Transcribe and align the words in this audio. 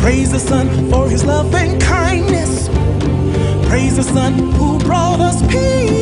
Praise 0.00 0.30
the 0.30 0.38
Son 0.38 0.90
for 0.90 1.08
his 1.08 1.24
love 1.24 1.52
and 1.54 1.80
kindness. 1.82 2.68
Praise 3.68 3.96
the 3.96 4.04
Son 4.04 4.34
who 4.52 4.78
brought 4.78 5.20
us 5.20 5.42
peace. 5.50 5.96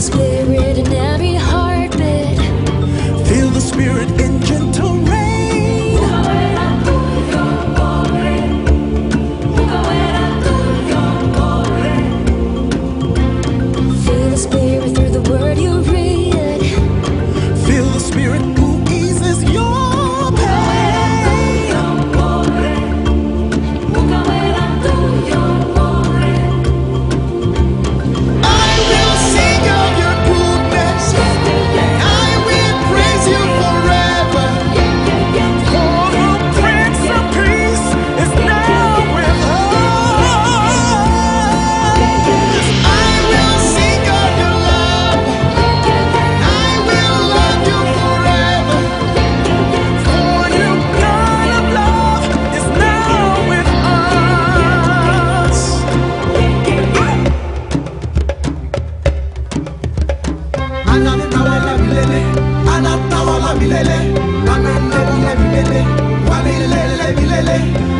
spirit. 0.00 0.69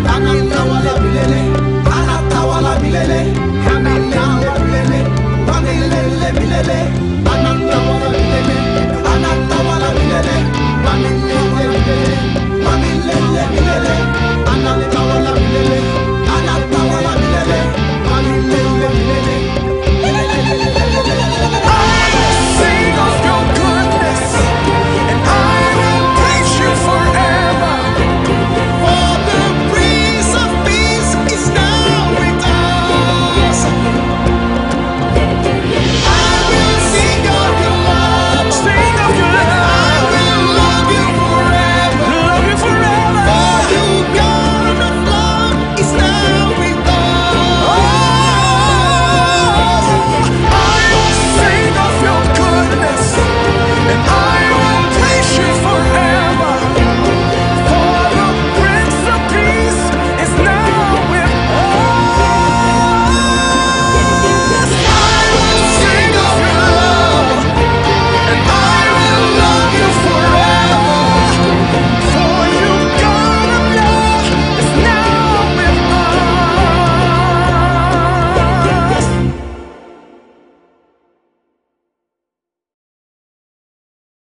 Tangan 0.06 0.29